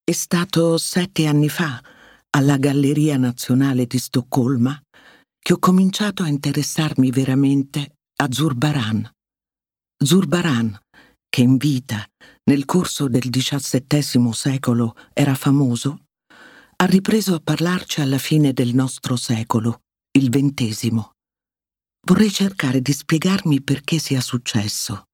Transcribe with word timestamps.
È 0.04 0.12
stato 0.12 0.78
sette 0.78 1.26
anni 1.26 1.50
fa, 1.50 1.84
alla 2.30 2.58
Galleria 2.58 3.18
Nazionale 3.18 3.88
di 3.88 3.98
Stoccolma, 3.98 4.80
che 5.40 5.54
ho 5.54 5.58
cominciato 5.58 6.22
a 6.22 6.28
interessarmi 6.28 7.10
veramente 7.10 7.96
a 8.18 8.32
Zurbaran. 8.32 9.12
Zurbaran, 9.98 10.80
che 11.28 11.42
in 11.42 11.58
vita, 11.58 12.08
nel 12.46 12.66
corso 12.66 13.08
del 13.08 13.30
XVII 13.30 14.34
secolo, 14.34 14.96
era 15.14 15.34
famoso, 15.36 16.08
ha 16.76 16.86
ripreso 16.86 17.36
a 17.36 17.40
parlarci 17.40 18.02
alla 18.02 18.18
fine 18.18 18.52
del 18.52 18.74
nostro 18.74 19.16
secolo, 19.16 19.84
il 20.18 20.30
XX. 20.30 21.12
Vorrei 22.06 22.32
cercare 22.32 22.82
di 22.82 22.92
spiegarmi 22.92 23.62
perché 23.62 23.98
sia 23.98 24.20
successo. 24.20 25.06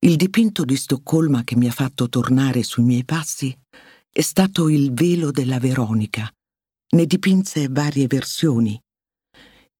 Il 0.00 0.16
dipinto 0.16 0.64
di 0.64 0.76
Stoccolma 0.76 1.44
che 1.44 1.56
mi 1.56 1.68
ha 1.68 1.72
fatto 1.72 2.08
tornare 2.08 2.62
sui 2.62 2.82
miei 2.82 3.04
passi 3.04 3.56
è 4.10 4.20
stato 4.20 4.68
il 4.68 4.92
velo 4.92 5.30
della 5.30 5.58
Veronica. 5.58 6.28
Ne 6.90 7.06
dipinse 7.06 7.68
varie 7.68 8.06
versioni. 8.06 8.80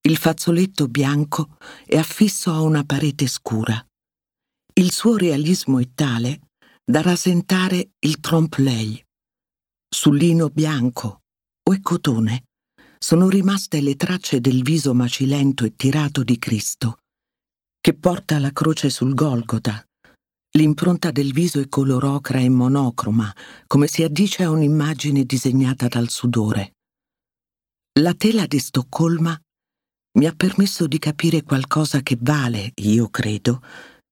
Il 0.00 0.16
fazzoletto 0.16 0.86
bianco 0.86 1.56
è 1.84 1.96
affisso 1.96 2.52
a 2.52 2.60
una 2.60 2.84
parete 2.84 3.26
scura. 3.26 3.84
Il 4.78 4.92
suo 4.92 5.16
realismo 5.16 5.80
è 5.80 5.88
tale 5.92 6.50
da 6.84 7.02
rasentare 7.02 7.94
il 7.98 8.20
trompe-l'œil. 8.20 9.02
Sul 9.88 10.16
lino 10.16 10.50
bianco 10.50 11.22
o 11.68 11.72
è 11.72 11.80
cotone 11.80 12.44
sono 12.96 13.28
rimaste 13.28 13.80
le 13.80 13.96
tracce 13.96 14.40
del 14.40 14.62
viso 14.62 14.94
macilento 14.94 15.64
e 15.64 15.74
tirato 15.74 16.22
di 16.22 16.38
Cristo, 16.38 16.98
che 17.80 17.94
porta 17.94 18.38
la 18.38 18.52
croce 18.52 18.88
sul 18.88 19.14
Golgota 19.14 19.84
L'impronta 20.56 21.10
del 21.10 21.32
viso 21.32 21.60
è 21.60 21.68
color 21.68 22.04
ocra 22.04 22.38
e 22.38 22.48
monocroma, 22.48 23.34
come 23.66 23.88
si 23.88 24.04
addice 24.04 24.44
a 24.44 24.50
un'immagine 24.50 25.24
disegnata 25.24 25.88
dal 25.88 26.08
sudore. 26.08 26.74
La 28.00 28.14
tela 28.14 28.46
di 28.46 28.58
Stoccolma 28.58 29.38
mi 30.18 30.26
ha 30.26 30.32
permesso 30.34 30.86
di 30.86 30.98
capire 30.98 31.42
qualcosa 31.42 32.00
che 32.00 32.16
vale, 32.18 32.72
io 32.76 33.08
credo, 33.08 33.60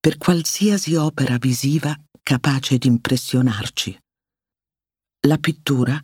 per 0.07 0.19
qualsiasi 0.19 0.95
opera 0.95 1.37
visiva 1.37 1.93
capace 2.23 2.79
di 2.79 2.87
impressionarci. 2.87 3.99
La 5.27 5.37
pittura 5.37 6.01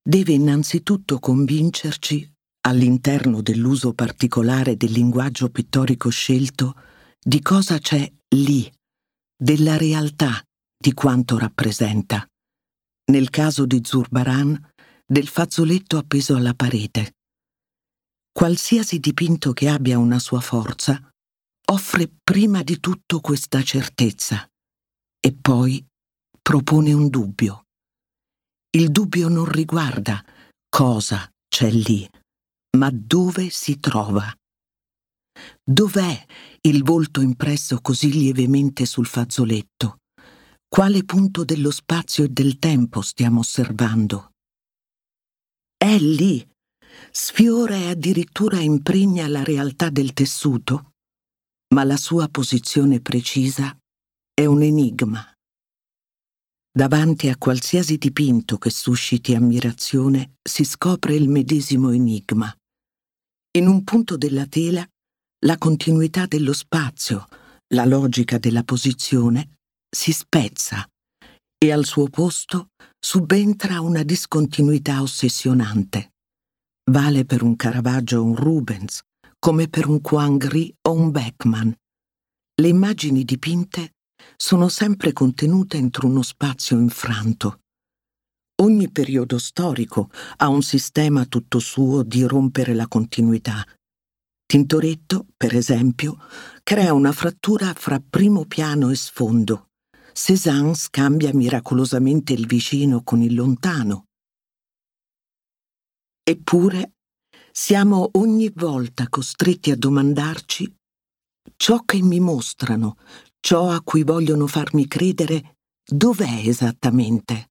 deve 0.00 0.32
innanzitutto 0.32 1.18
convincerci, 1.18 2.32
all'interno 2.68 3.42
dell'uso 3.42 3.94
particolare 3.94 4.76
del 4.76 4.92
linguaggio 4.92 5.48
pittorico 5.48 6.08
scelto, 6.08 6.76
di 7.18 7.42
cosa 7.42 7.80
c'è 7.80 8.08
lì 8.36 8.72
della 9.36 9.76
realtà 9.76 10.40
di 10.78 10.92
quanto 10.92 11.36
rappresenta. 11.36 12.24
Nel 13.10 13.28
caso 13.30 13.66
di 13.66 13.80
Zurbaran, 13.82 14.70
del 15.04 15.26
fazzoletto 15.26 15.96
appeso 15.96 16.36
alla 16.36 16.54
parete. 16.54 17.14
Qualsiasi 18.30 19.00
dipinto 19.00 19.52
che 19.52 19.68
abbia 19.68 19.98
una 19.98 20.20
sua 20.20 20.40
forza 20.40 21.11
offre 21.70 22.10
prima 22.22 22.62
di 22.62 22.80
tutto 22.80 23.20
questa 23.20 23.62
certezza 23.62 24.46
e 25.20 25.32
poi 25.34 25.84
propone 26.40 26.92
un 26.92 27.08
dubbio. 27.08 27.66
Il 28.74 28.90
dubbio 28.90 29.28
non 29.28 29.44
riguarda 29.44 30.24
cosa 30.68 31.30
c'è 31.48 31.70
lì, 31.70 32.08
ma 32.76 32.90
dove 32.90 33.50
si 33.50 33.78
trova. 33.78 34.34
Dov'è 35.62 36.26
il 36.62 36.82
volto 36.82 37.20
impresso 37.20 37.80
così 37.80 38.10
lievemente 38.10 38.84
sul 38.86 39.06
fazzoletto? 39.06 39.98
Quale 40.66 41.04
punto 41.04 41.44
dello 41.44 41.70
spazio 41.70 42.24
e 42.24 42.28
del 42.28 42.58
tempo 42.58 43.02
stiamo 43.02 43.40
osservando? 43.40 44.32
È 45.76 45.98
lì, 45.98 46.46
sfiora 47.10 47.74
e 47.74 47.90
addirittura 47.90 48.58
impregna 48.60 49.28
la 49.28 49.42
realtà 49.42 49.90
del 49.90 50.12
tessuto, 50.14 50.91
ma 51.72 51.84
la 51.84 51.96
sua 51.96 52.28
posizione 52.28 53.00
precisa 53.00 53.76
è 54.34 54.44
un 54.44 54.62
enigma. 54.62 55.26
Davanti 56.70 57.28
a 57.28 57.36
qualsiasi 57.36 57.96
dipinto 57.96 58.58
che 58.58 58.70
susciti 58.70 59.34
ammirazione 59.34 60.34
si 60.42 60.64
scopre 60.64 61.14
il 61.14 61.28
medesimo 61.28 61.90
enigma. 61.90 62.54
In 63.58 63.66
un 63.66 63.84
punto 63.84 64.16
della 64.16 64.46
tela 64.46 64.86
la 65.44 65.58
continuità 65.58 66.26
dello 66.26 66.52
spazio, 66.52 67.26
la 67.74 67.84
logica 67.84 68.38
della 68.38 68.64
posizione, 68.64 69.56
si 69.90 70.12
spezza 70.12 70.86
e 71.58 71.72
al 71.72 71.84
suo 71.84 72.08
posto 72.08 72.68
subentra 72.98 73.80
una 73.80 74.02
discontinuità 74.02 75.02
ossessionante. 75.02 76.12
Vale 76.90 77.24
per 77.24 77.42
un 77.42 77.56
Caravaggio 77.56 78.20
o 78.20 78.24
un 78.24 78.36
Rubens, 78.36 79.02
come 79.42 79.66
per 79.66 79.88
un 79.88 80.00
Quang 80.00 80.38
Gris 80.38 80.72
o 80.82 80.92
un 80.92 81.10
Beckman. 81.10 81.74
Le 82.54 82.68
immagini 82.68 83.24
dipinte 83.24 83.94
sono 84.36 84.68
sempre 84.68 85.12
contenute 85.12 85.78
entro 85.78 86.06
uno 86.06 86.22
spazio 86.22 86.78
infranto. 86.78 87.62
Ogni 88.62 88.88
periodo 88.90 89.38
storico 89.38 90.10
ha 90.36 90.48
un 90.48 90.62
sistema 90.62 91.24
tutto 91.24 91.58
suo 91.58 92.04
di 92.04 92.22
rompere 92.22 92.72
la 92.72 92.86
continuità 92.86 93.66
Tintoretto, 94.52 95.28
per 95.34 95.56
esempio, 95.56 96.18
crea 96.62 96.92
una 96.92 97.12
frattura 97.12 97.72
fra 97.72 97.98
primo 98.06 98.44
piano 98.44 98.90
e 98.90 98.96
sfondo. 98.96 99.70
Cézanne 100.12 100.74
scambia 100.74 101.32
miracolosamente 101.32 102.34
il 102.34 102.46
vicino 102.46 103.02
con 103.02 103.22
il 103.22 103.34
lontano. 103.34 104.08
Eppure 106.22 106.91
siamo 107.52 108.08
ogni 108.12 108.50
volta 108.54 109.08
costretti 109.10 109.70
a 109.70 109.76
domandarci 109.76 110.74
ciò 111.56 111.80
che 111.80 112.00
mi 112.00 112.18
mostrano, 112.18 112.96
ciò 113.40 113.70
a 113.70 113.82
cui 113.82 114.04
vogliono 114.04 114.46
farmi 114.46 114.88
credere, 114.88 115.56
dov'è 115.84 116.46
esattamente? 116.46 117.50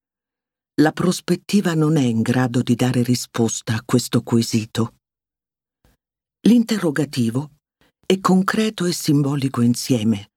La 0.81 0.91
prospettiva 0.91 1.75
non 1.75 1.97
è 1.97 2.01
in 2.01 2.21
grado 2.21 2.61
di 2.61 2.75
dare 2.75 3.03
risposta 3.03 3.75
a 3.75 3.83
questo 3.85 4.23
quesito. 4.23 4.95
L'interrogativo 6.47 7.51
è 8.03 8.19
concreto 8.19 8.85
e 8.85 8.93
simbolico 8.93 9.61
insieme, 9.61 10.31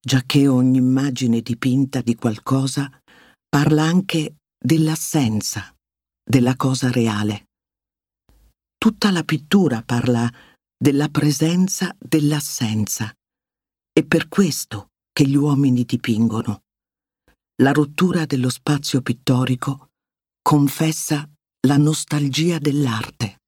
giacché 0.00 0.48
ogni 0.48 0.78
immagine 0.78 1.42
dipinta 1.42 2.00
di 2.00 2.14
qualcosa 2.14 2.90
parla 3.48 3.82
anche 3.82 4.36
dell'assenza, 4.58 5.74
della 6.24 6.56
cosa 6.56 6.90
reale. 6.90 7.49
Tutta 8.82 9.10
la 9.10 9.24
pittura 9.24 9.82
parla 9.82 10.26
della 10.74 11.10
presenza 11.10 11.94
dell'assenza. 11.98 13.12
È 13.92 14.02
per 14.06 14.28
questo 14.28 14.92
che 15.12 15.28
gli 15.28 15.36
uomini 15.36 15.84
dipingono. 15.84 16.62
La 17.56 17.72
rottura 17.72 18.24
dello 18.24 18.48
spazio 18.48 19.02
pittorico 19.02 19.90
confessa 20.40 21.28
la 21.66 21.76
nostalgia 21.76 22.56
dell'arte. 22.56 23.40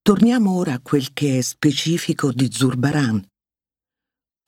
Torniamo 0.00 0.52
ora 0.52 0.74
a 0.74 0.80
quel 0.80 1.12
che 1.12 1.38
è 1.38 1.40
specifico 1.40 2.30
di 2.30 2.48
Zurbaran. 2.48 3.20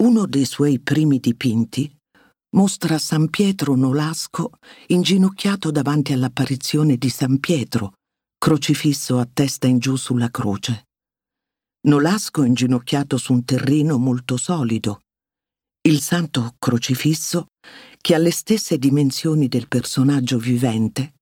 Uno 0.01 0.27
dei 0.27 0.45
suoi 0.45 0.79
primi 0.79 1.19
dipinti 1.19 1.93
mostra 2.51 2.99
San 2.99 3.31
Pietro 3.31 3.75
Nolasco 3.75 4.53
inginocchiato 4.87 5.73
davanti 5.73 6.13
all'apparizione 6.13 6.97
di 6.97 7.09
San 7.09 7.41
Pietro, 7.41 7.95
crocifisso 8.39 9.19
a 9.19 9.29
testa 9.31 9.67
in 9.67 9.79
giù 9.79 9.97
sulla 9.97 10.31
croce. 10.31 10.87
Nolasco 11.89 12.45
inginocchiato 12.45 13.17
su 13.17 13.33
un 13.33 13.45
terreno 13.45 13.99
molto 13.99 14.37
solido. 14.37 15.01
Il 15.83 16.01
santo 16.01 16.55
crocifisso, 16.59 17.49
che 18.01 18.15
ha 18.15 18.19
le 18.19 18.31
stesse 18.31 18.79
dimensioni 18.79 19.49
del 19.49 19.69
personaggio 19.69 20.39
vivente, 20.39 21.15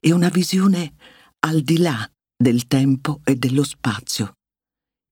è 0.00 0.10
una 0.10 0.28
visione 0.28 0.94
al 1.40 1.60
di 1.60 1.78
là 1.78 2.10
del 2.36 2.66
tempo 2.66 3.20
e 3.24 3.36
dello 3.36 3.64
spazio. 3.64 4.34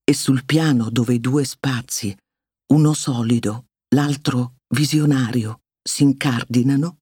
E 0.02 0.14
sul 0.14 0.44
piano 0.44 0.90
dove 0.90 1.14
i 1.14 1.20
due 1.20 1.44
spazi, 1.44 2.16
uno 2.72 2.94
solido, 2.94 3.66
l'altro 3.94 4.56
visionario, 4.74 5.60
si 5.82 6.02
incardinano, 6.04 6.98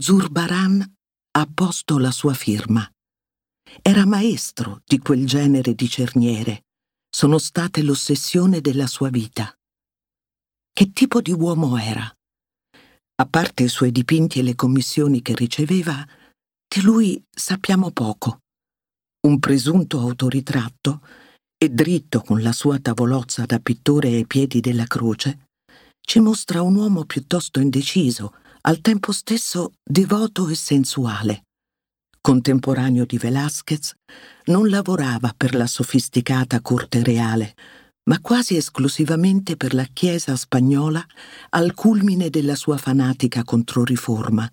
Zurbaran 0.00 0.94
ha 1.32 1.46
posto 1.52 1.98
la 1.98 2.10
sua 2.10 2.34
firma. 2.34 2.88
Era 3.80 4.04
maestro 4.04 4.82
di 4.84 4.98
quel 4.98 5.26
genere 5.26 5.74
di 5.74 5.88
cerniere, 5.88 6.64
sono 7.08 7.38
state 7.38 7.82
l'ossessione 7.82 8.60
della 8.60 8.86
sua 8.86 9.08
vita. 9.08 9.54
Che 10.72 10.92
tipo 10.92 11.20
di 11.20 11.32
uomo 11.32 11.78
era? 11.78 12.12
A 13.14 13.26
parte 13.26 13.64
i 13.64 13.68
suoi 13.68 13.92
dipinti 13.92 14.40
e 14.40 14.42
le 14.42 14.54
commissioni 14.54 15.22
che 15.22 15.34
riceveva, 15.34 16.06
di 16.66 16.82
lui 16.82 17.22
sappiamo 17.30 17.90
poco. 17.90 18.40
Un 19.26 19.38
presunto 19.38 20.00
autoritratto, 20.00 21.00
e 21.62 21.68
dritto 21.68 22.22
con 22.22 22.42
la 22.42 22.50
sua 22.50 22.80
tavolozza 22.80 23.46
da 23.46 23.60
pittore 23.60 24.08
ai 24.08 24.26
piedi 24.26 24.58
della 24.58 24.86
croce, 24.86 25.46
ci 26.00 26.18
mostra 26.18 26.60
un 26.60 26.74
uomo 26.74 27.04
piuttosto 27.04 27.60
indeciso, 27.60 28.34
al 28.62 28.80
tempo 28.80 29.12
stesso 29.12 29.74
devoto 29.82 30.48
e 30.48 30.56
sensuale. 30.56 31.44
Contemporaneo 32.22 33.04
di 33.04 33.18
Velázquez, 33.18 33.94
non 34.44 34.68
lavorava 34.68 35.34
per 35.36 35.56
la 35.56 35.66
sofisticata 35.66 36.60
corte 36.60 37.02
reale, 37.02 37.54
ma 38.04 38.20
quasi 38.20 38.56
esclusivamente 38.56 39.56
per 39.56 39.74
la 39.74 39.86
Chiesa 39.92 40.36
spagnola 40.36 41.04
al 41.50 41.74
culmine 41.74 42.30
della 42.30 42.54
sua 42.54 42.76
fanatica 42.76 43.42
controriforma. 43.42 44.48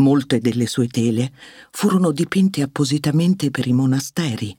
Molte 0.00 0.40
delle 0.40 0.66
sue 0.66 0.88
tele 0.88 1.32
furono 1.70 2.12
dipinte 2.12 2.60
appositamente 2.60 3.50
per 3.50 3.66
i 3.66 3.72
monasteri, 3.72 4.54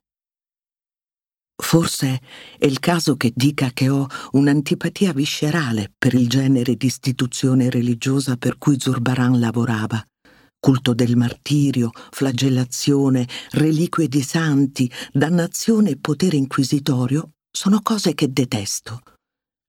Forse 1.57 2.21
è 2.57 2.65
il 2.65 2.79
caso 2.79 3.15
che 3.15 3.31
dica 3.33 3.69
che 3.71 3.87
ho 3.87 4.07
un'antipatia 4.31 5.13
viscerale 5.13 5.93
per 5.97 6.13
il 6.13 6.27
genere 6.27 6.75
di 6.75 6.85
istituzione 6.85 7.69
religiosa 7.69 8.35
per 8.35 8.57
cui 8.57 8.77
Zurbaran 8.77 9.39
lavorava. 9.39 10.05
Culto 10.65 10.95
del 10.95 11.15
martirio, 11.15 11.91
flagellazione, 12.09 13.27
reliquie 13.51 14.07
di 14.07 14.23
santi, 14.23 14.91
dannazione 15.13 15.91
e 15.91 15.97
potere 15.99 16.37
inquisitorio 16.37 17.33
sono 17.55 17.83
cose 17.83 18.15
che 18.15 18.33
detesto. 18.33 19.03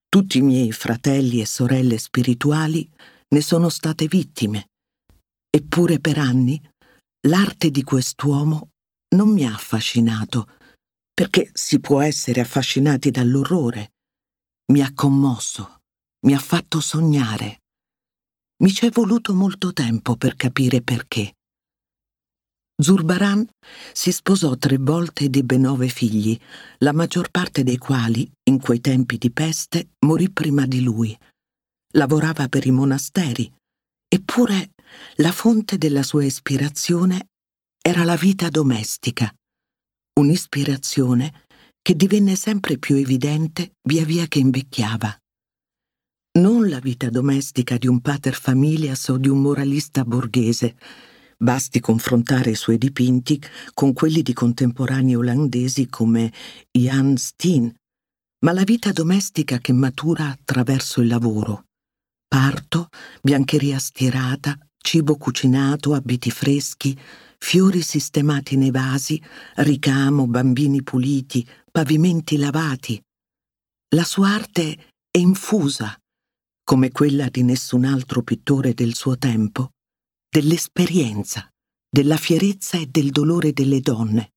Tutti 0.08 0.38
i 0.38 0.40
miei 0.40 0.72
fratelli 0.72 1.43
e 1.43 1.44
sorelle 1.44 1.98
spirituali 1.98 2.90
ne 3.28 3.40
sono 3.43 3.69
state 3.69 4.06
vittime. 4.06 4.69
Eppure 5.50 6.00
per 6.00 6.16
anni 6.16 6.58
l'arte 7.28 7.70
di 7.70 7.82
quest'uomo 7.82 8.70
non 9.16 9.28
mi 9.28 9.44
ha 9.44 9.52
affascinato 9.52 10.48
perché 11.12 11.50
si 11.52 11.78
può 11.78 12.00
essere 12.00 12.40
affascinati 12.40 13.10
dall'orrore. 13.10 13.93
Mi 14.72 14.81
ha 14.81 14.90
commosso, 14.94 15.81
mi 16.26 16.32
ha 16.32 16.38
fatto 16.38 16.81
sognare. 16.81 17.64
Mi 18.62 18.73
ci 18.73 18.87
è 18.87 18.91
voluto 18.91 19.35
molto 19.35 19.73
tempo 19.73 20.17
per 20.17 20.35
capire 20.37 20.82
perché. 20.82 21.35
Zurbaran 22.82 23.47
si 23.93 24.12
sposò 24.12 24.56
tre 24.56 24.76
volte 24.79 25.25
ed 25.25 25.37
ebbe 25.37 25.56
nove 25.56 25.88
figli, 25.88 26.38
la 26.79 26.93
maggior 26.93 27.31
parte 27.31 27.62
dei 27.62 27.79
quali, 27.79 28.31
in 28.50 28.61
quei 28.61 28.81
tempi 28.81 29.19
di 29.19 29.31
peste, 29.31 29.91
morì 30.06 30.31
prima 30.31 30.67
di 30.67 30.82
lui. 30.82 31.17
Lavorava 31.94 32.49
per 32.49 32.67
i 32.67 32.70
monasteri, 32.70 33.50
eppure 34.08 34.73
la 35.17 35.32
fonte 35.32 35.79
della 35.79 36.03
sua 36.03 36.25
ispirazione 36.25 37.29
era 37.81 38.05
la 38.05 38.17
vita 38.17 38.49
domestica 38.49 39.35
un'ispirazione 40.19 41.44
che 41.82 41.94
divenne 41.94 42.37
sempre 42.37 42.79
più 42.79 42.97
evidente 42.97 43.73
via 43.82 44.05
via 44.05 44.26
che 44.26 44.38
invecchiava. 44.38 45.17
Non 46.37 46.69
la 46.69 46.81
vita 46.81 47.09
domestica 47.09 47.79
di 47.79 47.87
un 47.87 48.03
pater 48.03 48.35
familias 48.35 49.09
o 49.09 49.17
di 49.17 49.27
un 49.27 49.41
moralista 49.41 50.05
borghese, 50.05 50.77
basti 51.38 51.81
confrontare 51.81 52.50
i 52.50 52.55
suoi 52.55 52.77
dipinti 52.77 53.41
con 53.73 53.94
quelli 53.94 54.21
di 54.21 54.35
contemporanei 54.35 55.15
olandesi 55.15 55.88
come 55.88 56.31
Jan 56.71 57.17
Steen, 57.17 57.75
ma 58.44 58.53
la 58.53 58.65
vita 58.65 58.93
domestica 58.93 59.56
che 59.61 59.73
matura 59.73 60.29
attraverso 60.29 61.00
il 61.00 61.06
lavoro. 61.06 61.69
Parto, 62.29 62.89
biancheria 63.23 63.79
stirata, 63.79 64.59
cibo 64.77 65.17
cucinato, 65.17 65.94
abiti 65.94 66.31
freschi, 66.31 66.94
fiori 67.39 67.81
sistemati 67.81 68.59
nei 68.59 68.71
vasi, 68.71 69.23
ricamo, 69.55 70.27
bambini 70.27 70.82
puliti, 70.82 71.49
pavimenti 71.73 72.37
lavati. 72.37 73.03
La 73.94 74.05
sua 74.05 74.35
arte 74.35 74.93
è 75.11 75.17
infusa, 75.17 75.99
come 76.67 76.91
quella 76.91 77.29
di 77.29 77.45
nessun 77.45 77.85
altro 77.85 78.25
pittore 78.25 78.75
del 78.75 78.97
suo 78.97 79.17
tempo, 79.17 79.75
dell'esperienza, 80.29 81.49
della 81.89 82.17
fierezza 82.17 82.77
e 82.77 82.87
del 82.87 83.13
dolore 83.13 83.53
delle 83.53 83.79
donne, 83.79 84.33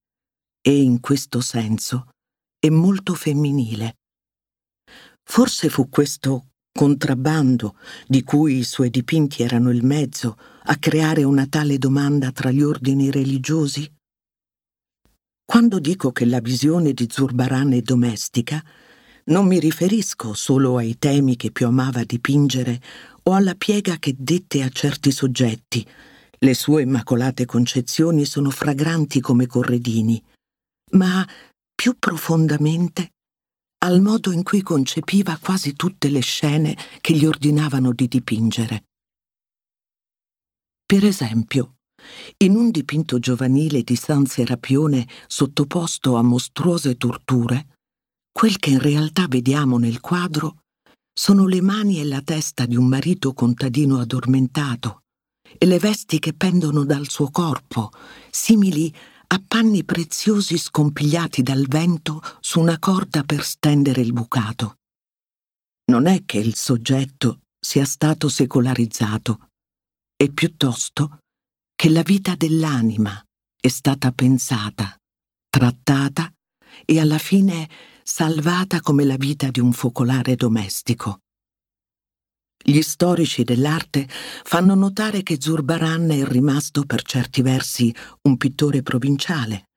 e 0.61 0.79
in 0.79 0.99
questo 0.99 1.41
senso 1.41 2.11
è 2.59 2.69
molto 2.69 3.15
femminile. 3.15 3.95
Forse 5.23 5.69
fu 5.69 5.89
questo 5.89 6.49
contrabbando 6.71 7.75
di 8.05 8.21
cui 8.21 8.59
i 8.59 8.63
suoi 8.63 8.91
dipinti 8.91 9.41
erano 9.41 9.71
il 9.71 9.83
mezzo 9.83 10.37
a 10.65 10.77
creare 10.77 11.23
una 11.23 11.47
tale 11.47 11.79
domanda 11.79 12.31
tra 12.31 12.51
gli 12.51 12.61
ordini 12.61 13.09
religiosi? 13.09 13.91
Quando 15.43 15.79
dico 15.79 16.11
che 16.11 16.25
la 16.25 16.41
visione 16.41 16.93
di 16.93 17.07
Zurbaran 17.09 17.73
è 17.73 17.81
domestica, 17.81 18.63
non 19.29 19.47
mi 19.47 19.59
riferisco 19.59 20.33
solo 20.33 20.77
ai 20.77 20.97
temi 20.97 21.35
che 21.35 21.51
più 21.51 21.67
amava 21.67 22.03
dipingere 22.03 22.81
o 23.23 23.33
alla 23.33 23.55
piega 23.55 23.97
che 23.97 24.15
dette 24.17 24.61
a 24.63 24.69
certi 24.69 25.11
soggetti. 25.11 25.85
Le 26.37 26.53
sue 26.53 26.83
immacolate 26.83 27.45
concezioni 27.45 28.25
sono 28.25 28.49
fragranti 28.49 29.19
come 29.19 29.45
corredini, 29.45 30.21
ma 30.91 31.27
più 31.73 31.95
profondamente 31.97 33.11
al 33.81 34.01
modo 34.01 34.31
in 34.31 34.43
cui 34.43 34.61
concepiva 34.61 35.37
quasi 35.37 35.73
tutte 35.73 36.09
le 36.09 36.19
scene 36.19 36.75
che 36.99 37.13
gli 37.13 37.25
ordinavano 37.25 37.93
di 37.93 38.07
dipingere. 38.09 38.83
Per 40.85 41.05
esempio, 41.05 41.75
in 42.37 42.55
un 42.55 42.71
dipinto 42.71 43.19
giovanile 43.19 43.83
di 43.83 43.95
San 43.95 44.25
Serapione 44.25 45.07
sottoposto 45.27 46.15
a 46.15 46.21
mostruose 46.21 46.97
torture, 46.97 47.78
quel 48.39 48.57
che 48.57 48.69
in 48.69 48.79
realtà 48.79 49.27
vediamo 49.27 49.77
nel 49.77 49.99
quadro 49.99 50.61
sono 51.11 51.45
le 51.45 51.59
mani 51.59 51.99
e 51.99 52.05
la 52.05 52.21
testa 52.21 52.65
di 52.65 52.77
un 52.77 52.87
marito 52.87 53.33
contadino 53.33 53.99
addormentato 53.99 55.01
e 55.57 55.65
le 55.65 55.77
vesti 55.77 56.19
che 56.19 56.31
pendono 56.31 56.85
dal 56.85 57.09
suo 57.09 57.31
corpo, 57.31 57.89
simili 58.29 58.95
a 59.27 59.43
panni 59.45 59.83
preziosi 59.83 60.57
scompigliati 60.57 61.43
dal 61.43 61.65
vento 61.67 62.21
su 62.39 62.61
una 62.61 62.79
corda 62.79 63.23
per 63.23 63.43
stendere 63.43 63.99
il 63.99 64.13
bucato. 64.13 64.77
Non 65.91 66.05
è 66.07 66.23
che 66.23 66.37
il 66.37 66.55
soggetto 66.55 67.41
sia 67.59 67.83
stato 67.83 68.29
secolarizzato, 68.29 69.49
è 70.15 70.29
piuttosto 70.29 71.17
che 71.75 71.89
la 71.89 72.03
vita 72.03 72.35
dell'anima 72.35 73.21
è 73.59 73.67
stata 73.67 74.13
pensata, 74.13 74.95
trattata 75.49 76.31
e 76.85 76.99
alla 77.01 77.17
fine 77.17 77.67
salvata 78.11 78.81
come 78.81 79.05
la 79.05 79.17
vita 79.17 79.51
di 79.51 79.59
un 79.59 79.71
focolare 79.71 80.35
domestico. 80.35 81.19
Gli 82.61 82.81
storici 82.81 83.43
dell'arte 83.43 84.09
fanno 84.09 84.73
notare 84.73 85.21
che 85.21 85.37
Zurbaran 85.39 86.09
è 86.09 86.25
rimasto 86.25 86.85
per 86.85 87.03
certi 87.03 87.43
versi 87.43 87.95
un 88.23 88.35
pittore 88.35 88.81
provinciale. 88.81 89.67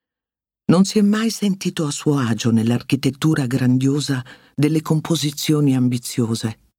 Non 0.71 0.83
si 0.83 0.97
è 0.97 1.03
mai 1.03 1.29
sentito 1.29 1.85
a 1.85 1.91
suo 1.91 2.17
agio 2.17 2.49
nell'architettura 2.49 3.45
grandiosa 3.45 4.25
delle 4.55 4.81
composizioni 4.81 5.75
ambiziose. 5.75 6.71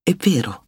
È 0.00 0.14
vero. 0.14 0.66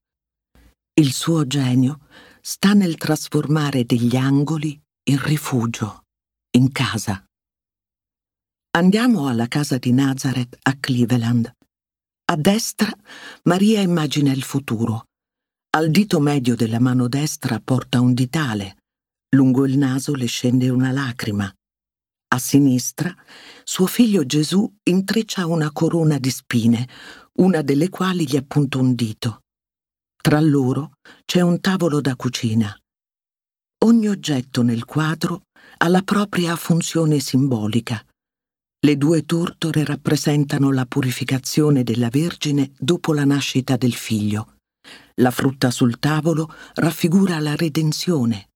Il 0.93 1.13
suo 1.13 1.47
genio 1.47 2.09
sta 2.41 2.73
nel 2.73 2.97
trasformare 2.97 3.85
degli 3.85 4.17
angoli 4.17 4.79
in 5.05 5.23
rifugio, 5.23 6.03
in 6.57 6.73
casa. 6.73 7.25
Andiamo 8.75 9.29
alla 9.29 9.49
casa 9.49 9.77
di 9.77 9.93
Nazareth 9.93 10.57
a 10.63 10.75
Cleveland. 10.81 11.53
A 12.25 12.37
destra 12.37 12.91
Maria 13.43 13.83
immagina 13.83 14.33
il 14.33 14.43
futuro. 14.43 15.09
Al 15.77 15.91
dito 15.91 16.21
medio 16.21 16.57
della 16.57 16.81
mano 16.81 17.07
destra 17.07 17.61
porta 17.61 18.01
un 18.01 18.15
ditale. 18.15 18.79
Lungo 19.37 19.67
il 19.67 19.77
naso 19.77 20.15
le 20.15 20.25
scende 20.25 20.71
una 20.71 20.91
lacrima. 20.91 21.53
A 22.29 22.39
sinistra 22.39 23.15
suo 23.63 23.85
figlio 23.85 24.25
Gesù 24.25 24.75
intreccia 24.85 25.45
una 25.45 25.71
corona 25.71 26.17
di 26.17 26.31
spine, 26.31 26.89
una 27.41 27.61
delle 27.61 27.91
quali 27.91 28.27
gli 28.27 28.37
appunta 28.37 28.79
un 28.79 28.95
dito. 28.95 29.43
Tra 30.17 30.41
loro 30.41 30.93
c'è 31.27 31.43
un 31.43 31.61
tavolo 31.61 32.01
da 32.01 32.17
cucina. 32.17 32.75
Ogni 33.85 34.09
oggetto 34.09 34.63
nel 34.63 34.87
quadro 34.87 35.43
ha 35.77 35.89
la 35.89 36.01
propria 36.01 36.57
funzione 36.57 37.21
simbolica. 37.21 38.03
Le 38.85 38.97
due 38.97 39.25
tortore 39.25 39.85
rappresentano 39.85 40.73
la 40.73 40.87
purificazione 40.87 41.85
della 41.85 42.09
Vergine 42.09 42.73
dopo 42.77 43.13
la 43.13 43.25
nascita 43.25 43.77
del 43.77 43.95
figlio. 43.95 44.57
La 45.21 45.31
frutta 45.31 45.71
sul 45.71 46.01
tavolo 46.01 46.53
raffigura 46.75 47.39
la 47.39 47.55
redenzione. 47.55 48.51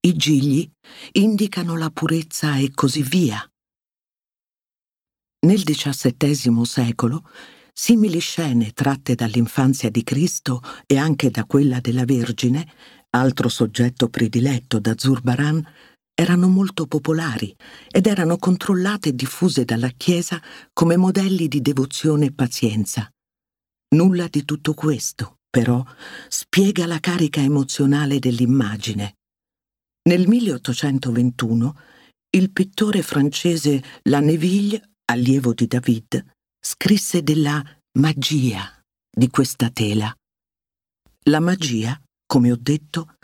I 0.00 0.16
gigli 0.16 0.68
indicano 1.12 1.76
la 1.76 1.90
purezza 1.90 2.56
e 2.56 2.72
così 2.74 3.02
via. 3.02 3.40
Nel 5.46 5.62
XVII 5.62 6.64
secolo 6.64 7.30
simili 7.72 8.18
scene 8.18 8.72
tratte 8.72 9.14
dall'infanzia 9.14 9.90
di 9.90 10.02
Cristo 10.02 10.60
e 10.86 10.98
anche 10.98 11.30
da 11.30 11.44
quella 11.44 11.78
della 11.78 12.04
Vergine, 12.04 12.68
altro 13.10 13.48
soggetto 13.48 14.08
prediletto 14.08 14.80
da 14.80 14.94
Zurbaran, 14.96 15.64
erano 16.20 16.48
molto 16.48 16.86
popolari 16.86 17.54
ed 17.88 18.08
erano 18.08 18.38
controllate 18.38 19.10
e 19.10 19.14
diffuse 19.14 19.64
dalla 19.64 19.90
Chiesa 19.96 20.42
come 20.72 20.96
modelli 20.96 21.46
di 21.46 21.60
devozione 21.60 22.26
e 22.26 22.32
pazienza. 22.32 23.08
Nulla 23.94 24.26
di 24.26 24.44
tutto 24.44 24.74
questo, 24.74 25.38
però, 25.48 25.80
spiega 26.26 26.86
la 26.86 26.98
carica 26.98 27.40
emozionale 27.40 28.18
dell'immagine. 28.18 29.14
Nel 30.08 30.26
1821 30.26 31.80
il 32.30 32.50
pittore 32.50 33.02
francese 33.02 33.80
Lanneville, 34.02 34.94
allievo 35.04 35.54
di 35.54 35.68
David, 35.68 36.32
scrisse 36.60 37.22
della 37.22 37.62
magia 38.00 38.68
di 39.08 39.28
questa 39.30 39.70
tela. 39.70 40.12
La 41.26 41.38
magia, 41.38 41.98
come 42.28 42.52
ho 42.52 42.58
detto, 42.60 43.16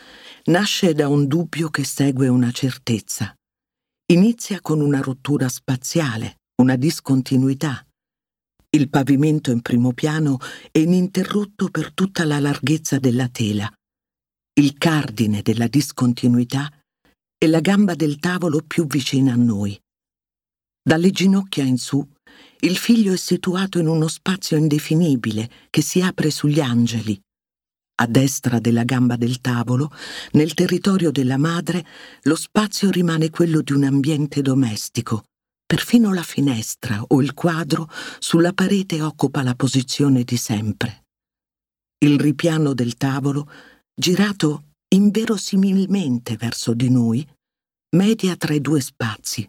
nasce 0.45 0.95
da 0.95 1.09
un 1.09 1.27
dubbio 1.27 1.69
che 1.69 1.85
segue 1.85 2.27
una 2.29 2.51
certezza. 2.51 3.35
Inizia 4.07 4.63
con 4.63 4.81
una 4.81 5.01
rottura 5.01 5.49
spaziale, 5.51 6.39
una 6.63 6.77
discontinuità. 6.77 7.87
Il 8.71 8.89
pavimento 8.89 9.51
in 9.51 9.61
primo 9.61 9.93
piano 9.93 10.39
è 10.71 10.79
ininterrotto 10.79 11.69
per 11.69 11.93
tutta 11.93 12.25
la 12.25 12.41
larghezza 12.41 12.99
della 12.99 13.29
tela. 13.29 13.71
Il 14.55 14.79
cardine 14.79 15.43
della 15.43 15.69
discontinuità 15.69 16.73
è 17.37 17.47
la 17.47 17.61
gamba 17.61 17.95
del 17.95 18.19
tavolo 18.19 18.63
più 18.67 18.87
vicina 18.87 19.35
a 19.35 19.37
noi. 19.37 19.79
Dalle 20.83 21.11
ginocchia 21.11 21.65
in 21.65 21.77
su, 21.77 22.03
il 22.61 22.77
figlio 22.79 23.13
è 23.13 23.17
situato 23.17 23.79
in 23.79 23.87
uno 23.87 24.09
spazio 24.09 24.57
indefinibile 24.57 25.51
che 25.69 25.83
si 25.83 26.01
apre 26.01 26.31
sugli 26.31 26.61
angeli, 26.61 27.21
a 27.97 28.07
destra 28.07 28.59
della 28.59 28.85
gamba 28.85 29.17
del 29.17 29.41
tavolo, 29.41 29.91
nel 30.33 30.55
territorio 30.55 31.11
della 31.11 31.37
madre, 31.37 31.85
lo 32.23 32.35
spazio 32.35 32.91
rimane 32.91 33.31
quello 33.31 33.61
di 33.61 33.73
un 33.73 33.85
ambiente 33.85 34.43
domestico. 34.43 35.25
Perfino 35.65 36.13
la 36.13 36.23
finestra 36.23 37.03
o 37.07 37.23
il 37.23 37.35
quadro 37.35 37.89
sulla 38.19 38.53
parete 38.53 39.01
occupa 39.01 39.43
la 39.43 39.55
posizione 39.55 40.23
di 40.23 40.37
sempre. 40.37 41.05
Il 41.99 42.21
ripiano 42.21 42.75
del 42.75 42.97
tavolo, 42.97 43.49
girato 43.95 44.65
inverosimilmente 44.95 46.37
verso 46.37 46.75
di 46.75 46.91
noi, 46.91 47.27
media 47.97 48.37
tra 48.37 48.55
i 48.55 48.61
due 48.61 48.81
spazi. 48.81 49.49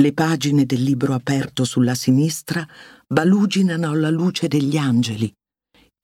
Le 0.00 0.12
pagine 0.12 0.66
del 0.66 0.82
libro 0.82 1.14
aperto 1.14 1.64
sulla 1.64 1.94
sinistra 1.94 2.66
baluginano 3.06 3.90
alla 3.90 4.10
luce 4.10 4.48
degli 4.48 4.76
angeli, 4.76 5.32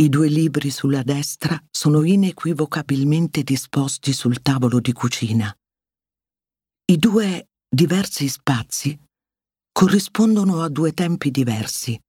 i 0.01 0.09
due 0.09 0.29
libri 0.29 0.71
sulla 0.71 1.03
destra 1.03 1.63
sono 1.71 2.03
inequivocabilmente 2.05 3.43
disposti 3.43 4.15
sul 4.15 4.41
tavolo 4.41 4.81
di 4.81 4.93
cucina. 4.93 5.55
I 6.87 6.97
due 6.97 7.51
diversi 7.69 8.27
spazi 8.29 8.99
corrispondono 9.71 10.63
a 10.63 10.71
due 10.71 10.95
tempi 10.95 11.31
diversi. 11.31 12.01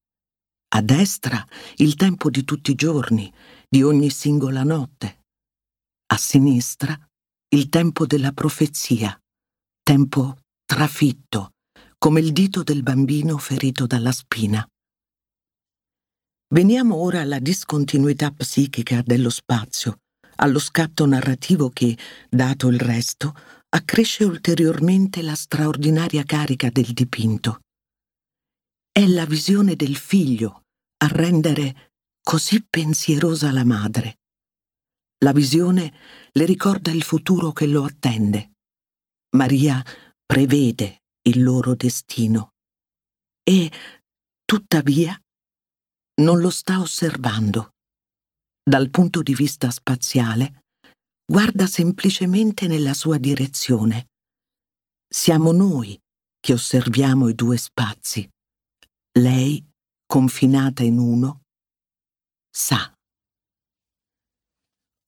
A 0.74 0.82
destra 0.82 1.46
il 1.78 1.96
tempo 1.96 2.30
di 2.30 2.46
tutti 2.46 2.72
i 2.72 2.76
giorni, 2.76 3.32
di 3.68 3.84
ogni 3.84 4.10
singola 4.10 4.64
notte. 4.64 5.26
A 6.14 6.18
sinistra 6.18 6.98
il 7.50 7.68
tempo 7.68 8.06
della 8.06 8.32
profezia, 8.32 9.20
tempo 9.84 10.38
trafitto, 10.64 11.56
come 11.98 12.22
il 12.22 12.32
dito 12.32 12.64
del 12.64 12.84
bambino 12.84 13.38
ferito 13.38 13.86
dalla 13.86 14.14
spina. 14.14 14.66
Veniamo 16.54 16.96
ora 16.96 17.22
alla 17.22 17.40
discontinuità 17.40 18.30
psichica 18.30 19.02
dello 19.06 19.30
spazio, 19.30 20.00
allo 20.36 20.60
scatto 20.60 21.06
narrativo 21.06 21.70
che, 21.70 21.98
dato 22.30 22.68
il 22.68 22.78
resto, 22.78 23.34
accresce 23.70 24.26
ulteriormente 24.26 25.22
la 25.22 25.34
straordinaria 25.34 26.24
carica 26.24 26.70
del 26.70 26.92
dipinto. 26.92 27.62
È 28.92 29.06
la 29.08 29.26
visione 29.26 29.78
del 29.78 29.96
figlio 29.96 30.64
a 30.98 31.08
rendere 31.08 31.94
così 32.22 32.62
pensierosa 32.70 33.50
la 33.54 33.64
madre. 33.64 34.18
La 35.20 35.32
visione 35.32 35.94
le 36.34 36.44
ricorda 36.44 36.92
il 36.92 37.04
futuro 37.04 37.54
che 37.54 37.66
lo 37.66 37.86
attende. 37.86 38.56
Maria 39.38 39.82
prevede 40.26 41.04
il 41.30 41.44
loro 41.44 41.76
destino 41.76 42.56
e, 43.42 43.72
tuttavia, 44.44 45.18
non 46.22 46.40
lo 46.40 46.50
sta 46.50 46.80
osservando. 46.80 47.72
Dal 48.64 48.90
punto 48.90 49.22
di 49.22 49.34
vista 49.34 49.72
spaziale, 49.72 50.64
guarda 51.26 51.66
semplicemente 51.66 52.68
nella 52.68 52.94
sua 52.94 53.18
direzione. 53.18 54.10
Siamo 55.08 55.52
noi 55.52 56.00
che 56.40 56.54
osserviamo 56.54 57.28
i 57.28 57.36
due 57.36 57.58
spazi. 57.58 58.30
Lei, 59.20 59.64
confinata 60.06 60.84
in 60.84 60.98
uno, 60.98 61.42
sa. 62.50 62.94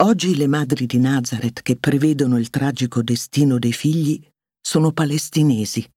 Oggi 0.03 0.36
le 0.36 0.48
madri 0.48 0.86
di 0.86 0.98
Nazareth 0.98 1.62
che 1.62 1.77
prevedono 1.77 2.38
il 2.38 2.50
tragico 2.50 3.01
destino 3.01 3.60
dei 3.60 3.72
figli 3.72 4.22
sono 4.60 4.91
palestinesi. 4.91 5.89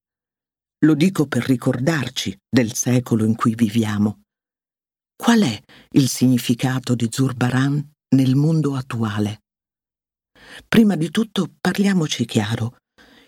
Lo 0.85 0.95
dico 0.95 1.27
per 1.27 1.45
ricordarci 1.45 2.39
del 2.49 2.75
secolo 2.75 3.25
in 3.25 3.35
cui 3.35 3.55
viviamo. 3.55 4.26
Qual 5.27 5.43
è 5.43 5.61
il 5.95 6.09
significato 6.09 6.95
di 6.95 7.09
Zurbaran 7.11 7.95
nel 8.15 8.37
mondo 8.37 8.77
attuale? 8.77 9.41
Prima 10.69 10.95
di 10.95 11.11
tutto 11.11 11.53
parliamoci 11.61 12.25
chiaro. 12.25 12.77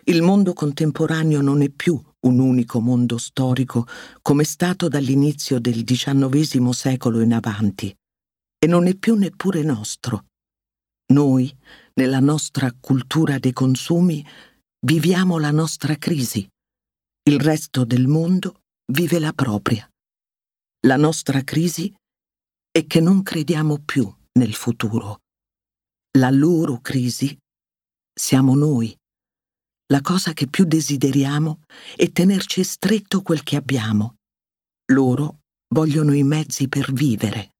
Il 0.05 0.23
mondo 0.23 0.53
contemporaneo 0.53 1.41
non 1.41 1.61
è 1.61 1.71
più 1.71 2.01
un 2.21 2.39
unico 2.39 2.79
mondo 2.79 3.19
storico 3.19 3.85
come 4.23 4.43
è 4.43 4.47
stato 4.47 4.87
dall'inizio 4.87 5.59
del 5.59 5.83
XIX 5.83 6.69
secolo 6.69 7.21
in 7.21 7.33
avanti 7.33 7.93
e 8.61 8.67
non 8.69 8.87
è 8.87 8.95
più 8.95 9.17
neppure 9.17 9.65
nostro. 9.65 10.27
Noi, 11.13 11.53
nella 11.95 12.21
nostra 12.21 12.73
cultura 12.79 13.41
dei 13.41 13.53
consumi, 13.53 14.25
viviamo 14.87 15.37
la 15.39 15.51
nostra 15.51 15.97
crisi. 15.97 16.49
Il 17.29 17.41
resto 17.41 17.85
del 17.85 18.07
mondo 18.07 18.61
vive 18.93 19.19
la 19.19 19.33
propria. 19.33 19.85
La 20.87 20.95
nostra 20.97 21.43
crisi 21.43 21.93
è 22.71 22.87
che 22.87 23.01
non 23.01 23.25
crediamo 23.25 23.83
più 23.85 24.09
nel 24.39 24.55
futuro. 24.55 25.23
La 26.19 26.31
loro 26.31 26.81
crisi 26.81 27.37
siamo 28.15 28.55
noi. 28.55 28.97
La 29.87 30.01
cosa 30.03 30.33
che 30.35 30.47
più 30.47 30.65
desideriamo 30.67 31.63
è 31.97 32.13
tenerci 32.13 32.63
stretto 32.63 33.23
quel 33.23 33.43
che 33.43 33.57
abbiamo. 33.57 34.19
Loro 34.93 35.41
vogliono 35.75 36.15
i 36.15 36.23
mezzi 36.23 36.69
per 36.69 36.93
vivere. 36.93 37.55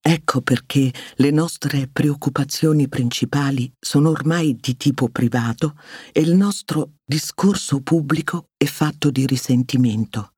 Ecco 0.00 0.40
perché 0.40 0.90
le 1.16 1.30
nostre 1.30 1.86
preoccupazioni 1.86 2.88
principali 2.88 3.70
sono 3.78 4.08
ormai 4.08 4.56
di 4.56 4.74
tipo 4.78 5.10
privato 5.10 5.78
e 6.12 6.22
il 6.22 6.34
nostro 6.34 6.94
discorso 7.04 7.82
pubblico 7.82 8.46
è 8.56 8.64
fatto 8.64 9.10
di 9.10 9.26
risentimento 9.26 10.30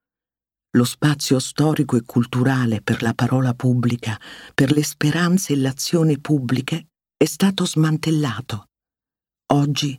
lo 0.73 0.85
spazio 0.85 1.39
storico 1.39 1.97
e 1.97 2.03
culturale 2.05 2.83
per 2.83 3.03
la 3.03 3.15
parola 3.15 3.55
pubblica, 3.55 4.21
per 4.55 4.73
le 4.73 4.83
speranze 4.83 5.55
e 5.55 5.57
l'azione 5.57 6.19
pubbliche 6.19 6.89
è 7.17 7.25
stato 7.25 7.65
smantellato. 7.65 8.67
Oggi 9.53 9.99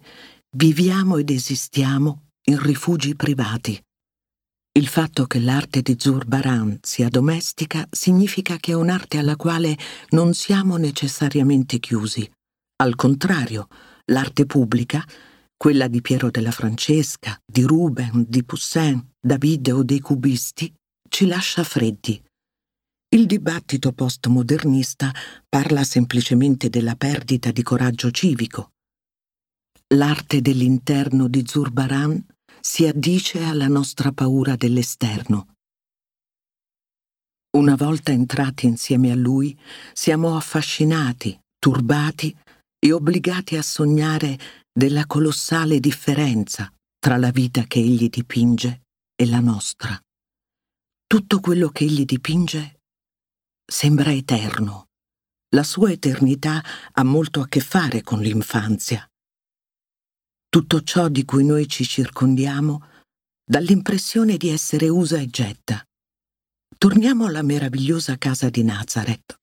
viviamo 0.52 1.18
ed 1.18 1.30
esistiamo 1.32 2.28
in 2.50 2.62
rifugi 2.62 3.16
privati. 3.16 3.82
Il 4.72 4.88
fatto 4.88 5.26
che 5.26 5.40
l'arte 5.40 5.82
di 5.82 5.96
Zurbaran 5.98 6.78
sia 6.82 7.10
domestica 7.10 7.88
significa 7.90 8.58
che 8.58 8.72
è 8.72 8.76
un'arte 8.76 9.18
alla 9.18 9.36
quale 9.36 9.78
non 10.10 10.34
siamo 10.34 10.78
necessariamente 10.78 11.80
chiusi. 11.80 12.30
Al 12.78 12.96
contrario, 12.96 13.68
l'arte 14.06 14.46
pubblica 14.46 15.04
quella 15.60 15.90
di 15.90 16.00
Piero 16.00 16.32
della 16.32 16.52
Francesca, 16.52 17.38
di 17.46 17.64
Ruben, 17.64 18.24
di 18.26 18.46
Poussin, 18.46 19.06
Davide 19.20 19.74
o 19.74 19.84
dei 19.84 20.00
cubisti, 20.00 20.74
ci 21.10 21.28
lascia 21.28 21.66
freddi. 21.66 22.24
Il 23.10 23.26
dibattito 23.26 23.92
postmodernista 23.92 25.14
parla 25.50 25.84
semplicemente 25.84 26.70
della 26.70 26.96
perdita 26.96 27.52
di 27.52 27.62
coraggio 27.62 28.10
civico. 28.10 28.72
L'arte 29.96 30.40
dell'interno 30.40 31.28
di 31.28 31.44
Zurbaran 31.46 32.26
si 32.62 32.88
addice 32.88 33.44
alla 33.44 33.68
nostra 33.68 34.14
paura 34.14 34.56
dell'esterno. 34.56 35.56
Una 37.58 37.76
volta 37.76 38.14
entrati 38.14 38.66
insieme 38.66 39.12
a 39.12 39.16
lui, 39.16 39.60
siamo 39.92 40.38
affascinati, 40.38 41.38
turbati 41.58 42.34
e 42.80 42.94
obbligati 42.94 43.58
a 43.58 43.62
sognare 43.62 44.40
della 44.80 45.06
colossale 45.08 45.82
differenza 45.82 46.74
tra 46.98 47.18
la 47.18 47.32
vita 47.32 47.64
che 47.64 47.80
egli 47.80 48.08
dipinge 48.08 48.84
e 49.14 49.26
la 49.26 49.42
nostra. 49.42 50.02
Tutto 51.06 51.42
quello 51.42 51.68
che 51.68 51.84
egli 51.84 52.06
dipinge 52.06 52.80
sembra 53.70 54.14
eterno. 54.14 54.86
La 55.54 55.64
sua 55.64 55.92
eternità 55.92 56.64
ha 56.94 57.04
molto 57.04 57.42
a 57.42 57.48
che 57.50 57.60
fare 57.60 58.04
con 58.04 58.22
l'infanzia. 58.22 59.06
Tutto 60.48 60.82
ciò 60.84 61.10
di 61.10 61.26
cui 61.26 61.44
noi 61.44 61.68
ci 61.68 61.84
circondiamo 61.84 62.82
dà 63.44 63.60
l'impressione 63.60 64.38
di 64.38 64.48
essere 64.48 64.88
usa 64.88 65.20
e 65.20 65.28
getta. 65.28 65.86
Torniamo 66.78 67.26
alla 67.26 67.42
meravigliosa 67.42 68.18
casa 68.18 68.50
di 68.50 68.64
Nazareth. 68.64 69.42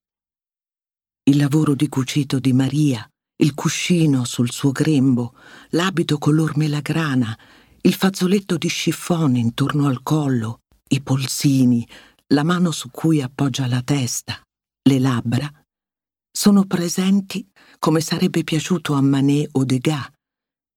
Il 1.25 1.37
lavoro 1.37 1.75
di 1.75 1.87
cucito 1.89 2.39
di 2.39 2.53
Maria, 2.53 3.07
il 3.37 3.53
cuscino 3.53 4.25
sul 4.25 4.51
suo 4.51 4.71
grembo, 4.71 5.35
l'abito 5.69 6.17
color 6.17 6.57
melagrana, 6.57 7.37
il 7.81 7.93
fazzoletto 7.93 8.57
di 8.57 8.67
chiffon 8.67 9.35
intorno 9.35 9.87
al 9.87 10.01
collo, 10.01 10.61
i 10.89 11.01
polsini, 11.01 11.87
la 12.33 12.43
mano 12.43 12.71
su 12.71 12.89
cui 12.89 13.21
appoggia 13.21 13.67
la 13.67 13.81
testa, 13.81 14.41
le 14.89 14.99
labbra, 14.99 15.49
sono 16.31 16.65
presenti 16.65 17.47
come 17.79 18.01
sarebbe 18.01 18.43
piaciuto 18.43 18.93
a 18.93 19.01
Manet 19.01 19.49
o 19.53 19.63
Degas, 19.63 20.09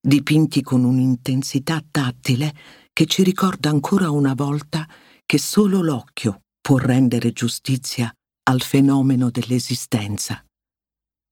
dipinti 0.01 0.63
con 0.63 0.85
un'intensità 0.85 1.83
tattile 1.91 2.55
che 2.93 3.07
ci 3.07 3.23
ricorda 3.23 3.71
ancora 3.71 4.11
una 4.11 4.35
volta 4.35 4.89
che 5.25 5.39
solo 5.39 5.83
l'occhio 5.83 6.43
può 6.61 6.77
rendere 6.77 7.33
giustizia 7.33 8.13
al 8.45 8.63
fenomeno 8.63 9.31
dell'esistenza. 9.31 10.45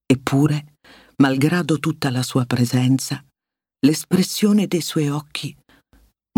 Eppure, 0.06 0.77
malgrado 1.20 1.78
tutta 1.78 2.10
la 2.10 2.22
sua 2.22 2.44
presenza, 2.44 3.24
l'espressione 3.80 4.66
dei 4.66 4.80
suoi 4.80 5.08
occhi 5.08 5.56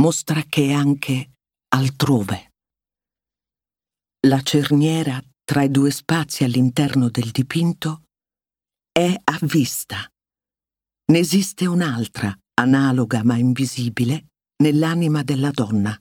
mostra 0.01 0.43
che 0.49 0.69
è 0.69 0.73
anche 0.73 1.33
altrove. 1.75 2.53
La 4.27 4.41
cerniera 4.43 5.23
tra 5.45 5.63
i 5.63 5.71
due 5.71 5.91
spazi 5.91 6.45
all'interno 6.45 7.09
del 7.09 7.31
dipinto 7.31 8.05
è 8.93 9.15
a 9.23 9.39
vista. 9.43 10.09
Ne 11.13 11.19
esiste 11.19 11.67
un'altra, 11.67 12.35
analoga 12.61 13.23
ma 13.25 13.37
invisibile, 13.37 14.27
nell'anima 14.63 15.23
della 15.23 15.51
donna. 15.51 15.99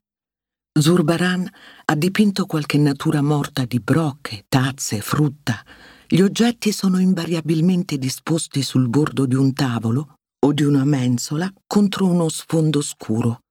Zurbaran 0.79 1.49
ha 1.85 1.95
dipinto 1.95 2.45
qualche 2.45 2.77
natura 2.77 3.21
morta 3.21 3.65
di 3.65 3.79
brocche, 3.79 4.45
tazze, 4.47 5.01
frutta. 5.01 5.65
Gli 6.11 6.21
oggetti 6.21 6.71
sono 6.71 6.97
invariabilmente 6.97 7.99
disposti 7.99 8.63
sul 8.63 8.89
bordo 8.89 9.27
di 9.27 9.35
un 9.35 9.53
tavolo 9.53 10.15
o 10.43 10.53
di 10.53 10.63
una 10.63 10.83
mensola 10.83 11.53
contro 11.67 12.07
uno 12.07 12.29
sfondo 12.29 12.81
scuro. 12.81 13.41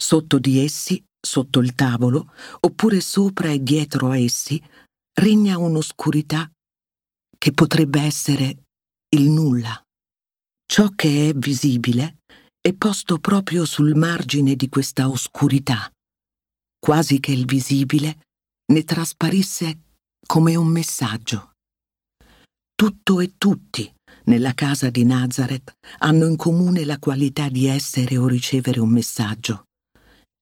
Sotto 0.00 0.38
di 0.38 0.60
essi, 0.60 1.04
sotto 1.20 1.58
il 1.58 1.74
tavolo, 1.74 2.32
oppure 2.60 3.00
sopra 3.00 3.50
e 3.50 3.60
dietro 3.60 4.10
a 4.10 4.16
essi, 4.16 4.62
regna 5.14 5.58
un'oscurità 5.58 6.48
che 7.36 7.50
potrebbe 7.50 8.00
essere 8.02 8.62
il 9.16 9.28
nulla. 9.30 9.82
Ciò 10.66 10.90
che 10.90 11.30
è 11.30 11.34
visibile 11.34 12.18
è 12.60 12.74
posto 12.74 13.18
proprio 13.18 13.64
sul 13.64 13.96
margine 13.96 14.54
di 14.54 14.68
questa 14.68 15.08
oscurità, 15.08 15.90
quasi 16.78 17.18
che 17.18 17.32
il 17.32 17.44
visibile 17.44 18.20
ne 18.72 18.84
trasparisse 18.84 19.80
come 20.24 20.54
un 20.54 20.68
messaggio. 20.68 21.47
Tutto 22.80 23.18
e 23.18 23.32
tutti 23.36 23.92
nella 24.26 24.54
casa 24.54 24.88
di 24.88 25.04
Nazareth 25.04 25.72
hanno 25.98 26.26
in 26.26 26.36
comune 26.36 26.84
la 26.84 27.00
qualità 27.00 27.48
di 27.48 27.66
essere 27.66 28.16
o 28.16 28.28
ricevere 28.28 28.78
un 28.78 28.90
messaggio. 28.90 29.64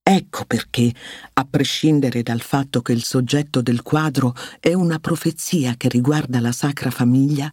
Ecco 0.03 0.45
perché, 0.45 0.95
a 1.33 1.47
prescindere 1.47 2.23
dal 2.23 2.43
fatto 2.43 2.83
che 2.83 2.93
il 2.93 3.05
soggetto 3.05 3.63
del 3.63 3.81
quadro 3.81 4.35
è 4.61 4.75
una 4.75 4.99
profezia 4.99 5.77
che 5.79 5.89
riguarda 5.89 6.39
la 6.41 6.53
Sacra 6.53 6.91
Famiglia, 6.91 7.51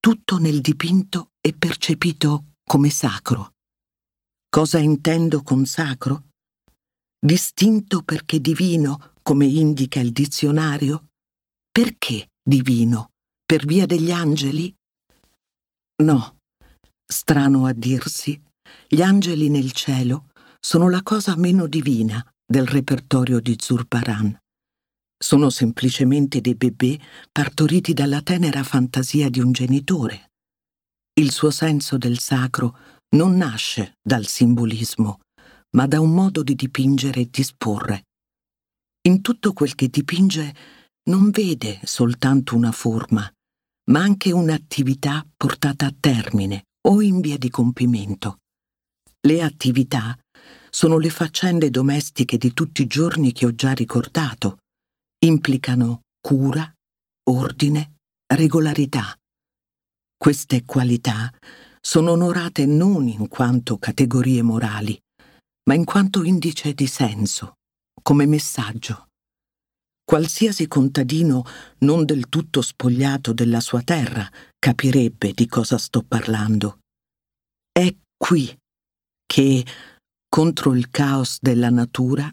tutto 0.00 0.38
nel 0.38 0.62
dipinto 0.62 1.32
è 1.38 1.52
percepito 1.52 2.52
come 2.64 2.88
sacro. 2.88 3.52
Cosa 4.48 4.78
intendo 4.78 5.42
con 5.42 5.66
sacro? 5.66 6.28
Distinto 7.18 8.00
perché 8.00 8.40
divino, 8.40 9.12
come 9.20 9.44
indica 9.44 10.00
il 10.00 10.12
dizionario? 10.12 11.08
Perché 11.70 12.28
divino? 12.42 13.10
Per 13.46 13.64
via 13.64 13.86
degli 13.86 14.10
angeli? 14.10 14.74
No, 16.02 16.38
strano 17.06 17.66
a 17.66 17.72
dirsi, 17.72 18.42
gli 18.88 19.00
angeli 19.02 19.48
nel 19.48 19.70
cielo 19.70 20.30
sono 20.58 20.90
la 20.90 21.00
cosa 21.04 21.36
meno 21.36 21.68
divina 21.68 22.28
del 22.44 22.66
repertorio 22.66 23.38
di 23.38 23.56
Zurbaran. 23.56 24.36
Sono 25.16 25.50
semplicemente 25.50 26.40
dei 26.40 26.56
bebè 26.56 26.98
partoriti 27.30 27.94
dalla 27.94 28.20
tenera 28.20 28.64
fantasia 28.64 29.30
di 29.30 29.38
un 29.38 29.52
genitore. 29.52 30.32
Il 31.20 31.30
suo 31.30 31.52
senso 31.52 31.98
del 31.98 32.18
sacro 32.18 32.76
non 33.10 33.36
nasce 33.36 33.94
dal 34.02 34.26
simbolismo, 34.26 35.20
ma 35.76 35.86
da 35.86 36.00
un 36.00 36.10
modo 36.10 36.42
di 36.42 36.56
dipingere 36.56 37.20
e 37.20 37.28
disporre. 37.30 38.06
In 39.02 39.20
tutto 39.20 39.52
quel 39.52 39.76
che 39.76 39.86
dipinge 39.86 40.54
non 41.04 41.30
vede 41.30 41.78
soltanto 41.84 42.56
una 42.56 42.72
forma, 42.72 43.30
ma 43.90 44.00
anche 44.00 44.32
un'attività 44.32 45.26
portata 45.36 45.86
a 45.86 45.94
termine 45.98 46.64
o 46.88 47.00
in 47.02 47.20
via 47.20 47.38
di 47.38 47.50
compimento. 47.50 48.38
Le 49.20 49.42
attività 49.42 50.16
sono 50.70 50.98
le 50.98 51.10
faccende 51.10 51.70
domestiche 51.70 52.36
di 52.36 52.52
tutti 52.52 52.82
i 52.82 52.86
giorni 52.86 53.32
che 53.32 53.46
ho 53.46 53.54
già 53.54 53.72
ricordato. 53.72 54.58
Implicano 55.24 56.02
cura, 56.20 56.70
ordine, 57.30 57.96
regolarità. 58.26 59.16
Queste 60.16 60.64
qualità 60.64 61.32
sono 61.80 62.12
onorate 62.12 62.66
non 62.66 63.08
in 63.08 63.28
quanto 63.28 63.78
categorie 63.78 64.42
morali, 64.42 65.00
ma 65.68 65.74
in 65.74 65.84
quanto 65.84 66.22
indice 66.22 66.74
di 66.74 66.86
senso, 66.86 67.54
come 68.02 68.26
messaggio. 68.26 69.08
Qualsiasi 70.08 70.68
contadino 70.68 71.42
non 71.78 72.04
del 72.04 72.28
tutto 72.28 72.62
spogliato 72.62 73.32
della 73.32 73.58
sua 73.58 73.82
terra 73.82 74.30
capirebbe 74.56 75.32
di 75.32 75.48
cosa 75.48 75.78
sto 75.78 76.04
parlando. 76.06 76.78
È 77.72 77.92
qui 78.16 78.56
che, 79.26 79.66
contro 80.28 80.76
il 80.76 80.90
caos 80.90 81.38
della 81.40 81.70
natura, 81.70 82.32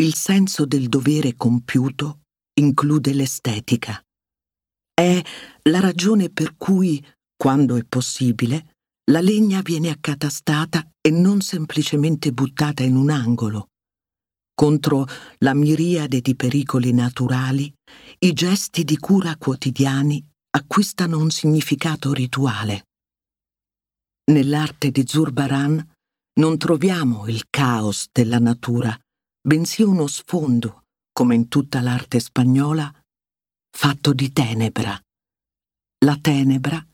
il 0.00 0.14
senso 0.14 0.66
del 0.66 0.88
dovere 0.88 1.36
compiuto 1.36 2.22
include 2.58 3.14
l'estetica. 3.14 4.02
È 4.92 5.22
la 5.70 5.78
ragione 5.78 6.30
per 6.30 6.56
cui, 6.56 7.00
quando 7.36 7.76
è 7.76 7.84
possibile, 7.84 8.72
la 9.12 9.20
legna 9.20 9.60
viene 9.62 9.90
accatastata 9.90 10.84
e 11.00 11.12
non 11.12 11.42
semplicemente 11.42 12.32
buttata 12.32 12.82
in 12.82 12.96
un 12.96 13.10
angolo. 13.10 13.68
Contro 14.58 15.06
la 15.38 15.54
miriade 15.54 16.20
di 16.20 16.34
pericoli 16.34 16.92
naturali, 16.92 17.72
i 18.18 18.32
gesti 18.32 18.82
di 18.82 18.98
cura 18.98 19.36
quotidiani 19.36 20.20
acquistano 20.50 21.16
un 21.16 21.30
significato 21.30 22.12
rituale. 22.12 22.86
Nell'arte 24.32 24.90
di 24.90 25.04
Zurbaran 25.06 25.92
non 26.40 26.58
troviamo 26.58 27.28
il 27.28 27.44
caos 27.48 28.08
della 28.10 28.40
natura, 28.40 28.98
bensì 29.40 29.82
uno 29.82 30.08
sfondo, 30.08 30.86
come 31.12 31.36
in 31.36 31.46
tutta 31.46 31.80
l'arte 31.80 32.18
spagnola, 32.18 32.92
fatto 33.70 34.12
di 34.12 34.32
tenebra. 34.32 35.00
La 36.04 36.18
tenebra 36.20 36.84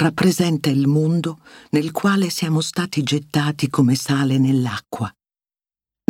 rappresenta 0.00 0.68
il 0.68 0.88
mondo 0.88 1.42
nel 1.70 1.92
quale 1.92 2.28
siamo 2.28 2.60
stati 2.60 3.04
gettati 3.04 3.70
come 3.70 3.94
sale 3.94 4.36
nell'acqua. 4.36 5.14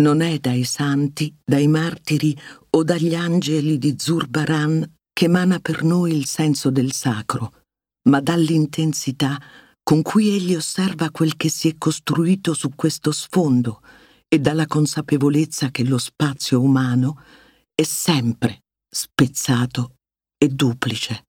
Non 0.01 0.21
è 0.21 0.39
dai 0.39 0.65
santi, 0.65 1.35
dai 1.45 1.69
martiri 1.69 2.37
o 2.71 2.83
dagli 2.83 3.15
angeli 3.15 3.79
di 3.79 3.95
Zurbaran 3.97 4.85
che 5.13 5.27
emana 5.27 5.61
per 5.61 5.85
noi 5.85 6.17
il 6.17 6.27
senso 6.27 6.71
del 6.71 6.93
sacro, 6.93 7.63
ma 8.09 8.21
dall'intensità 8.21 9.41
con 9.85 10.03
cui 10.03 10.31
egli 10.31 10.55
osserva 10.55 11.11
quel 11.11 11.37
che 11.37 11.49
si 11.49 11.69
è 11.69 11.77
costruito 11.79 12.55
su 12.55 12.71
questo 12.75 13.13
sfondo 13.13 13.83
e 14.27 14.41
dalla 14.41 14.67
consapevolezza 14.67 15.71
che 15.71 15.85
lo 15.85 15.99
spazio 15.99 16.61
umano 16.61 17.23
è 17.75 17.83
sempre 17.83 18.65
spezzato 18.89 19.97
e 20.37 20.49
duplice. 20.49 21.27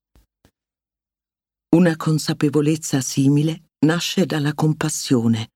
Una 1.75 1.95
consapevolezza 1.97 3.01
simile 3.01 3.71
nasce 3.85 4.25
dalla 4.25 4.53
compassione, 4.53 5.49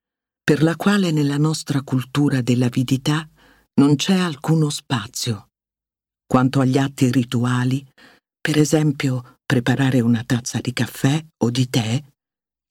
per 0.50 0.64
la 0.64 0.76
quale 0.76 1.12
nella 1.12 1.38
nostra 1.38 1.84
cultura 1.84 2.42
dell'avidità 2.42 3.30
non 3.76 3.96
c'è 3.96 4.18
alcuno 4.18 4.72
spazio. 4.72 5.50
Quanto 6.26 6.60
agli 6.60 6.80
atti 6.80 7.12
rituali, 7.12 7.88
per 8.42 8.58
esempio 8.58 9.38
preparare 9.46 10.00
una 10.00 10.24
tazza 10.24 10.60
di 10.60 10.74
caffè 10.74 11.24
o 11.44 11.52
di 11.52 11.70
tè, 11.70 12.04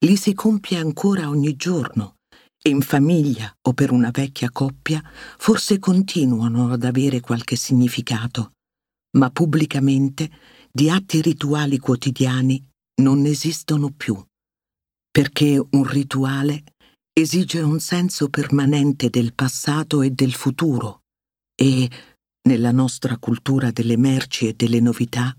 li 0.04 0.16
si 0.16 0.34
compie 0.34 0.76
ancora 0.76 1.28
ogni 1.28 1.54
giorno 1.54 2.16
e 2.60 2.68
in 2.68 2.80
famiglia 2.80 3.48
o 3.68 3.72
per 3.74 3.92
una 3.92 4.10
vecchia 4.10 4.50
coppia 4.50 5.00
forse 5.36 5.78
continuano 5.78 6.72
ad 6.72 6.82
avere 6.82 7.20
qualche 7.20 7.54
significato, 7.54 8.54
ma 9.18 9.30
pubblicamente 9.30 10.28
di 10.68 10.90
atti 10.90 11.22
rituali 11.22 11.78
quotidiani 11.78 12.60
non 13.02 13.24
esistono 13.24 13.92
più, 13.96 14.20
perché 15.12 15.64
un 15.70 15.84
rituale 15.84 16.64
esige 17.20 17.60
un 17.60 17.80
senso 17.80 18.28
permanente 18.28 19.10
del 19.10 19.34
passato 19.34 20.02
e 20.02 20.10
del 20.10 20.34
futuro 20.34 21.02
e, 21.60 21.90
nella 22.48 22.70
nostra 22.70 23.18
cultura 23.18 23.72
delle 23.72 23.96
merci 23.96 24.46
e 24.46 24.52
delle 24.52 24.78
novità, 24.78 25.36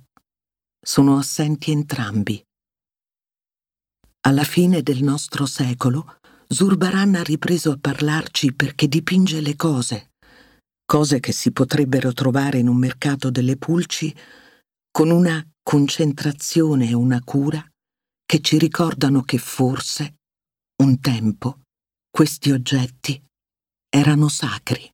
sono 0.82 1.18
assenti 1.18 1.72
entrambi. 1.72 2.44
Alla 4.28 4.44
fine 4.44 4.82
del 4.82 5.02
nostro 5.04 5.46
secolo, 5.46 6.18
Zurbaran 6.48 7.16
ha 7.16 7.24
ripreso 7.24 7.72
a 7.72 7.78
parlarci 7.80 8.54
perché 8.54 8.90
dipinge 8.90 9.40
le 9.40 9.56
cose, 9.56 10.12
cose 10.84 11.22
che 11.22 11.32
si 11.32 11.52
potrebbero 11.52 12.12
trovare 12.12 12.58
in 12.58 12.68
un 12.68 12.78
mercato 12.78 13.30
delle 13.32 13.56
pulci, 13.56 14.14
con 14.92 15.12
una 15.12 15.42
concentrazione 15.64 16.90
e 16.90 16.94
una 16.94 17.22
cura 17.24 17.66
che 18.26 18.42
ci 18.42 18.58
ricordano 18.58 19.22
che 19.22 19.38
forse, 19.38 20.16
un 20.84 21.00
tempo, 21.00 21.62
questi 22.10 22.52
oggetti 22.52 23.22
erano 23.90 24.28
sacri. 24.28 24.90